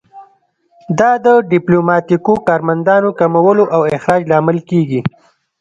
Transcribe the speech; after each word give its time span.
دا 0.99 1.11
د 1.25 1.27
ډیپلوماتیکو 1.51 2.33
کارمندانو 2.47 3.09
کمولو 3.19 3.63
او 3.75 3.81
اخراج 3.95 4.21
لامل 4.31 4.57
کیږي 4.69 5.01